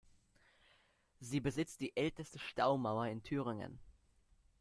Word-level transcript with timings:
Sie 1.19 1.39
besitzt 1.39 1.79
die 1.79 1.95
älteste 1.95 2.39
Staumauer 2.39 3.05
in 3.05 3.21
Thüringen. 3.21 3.77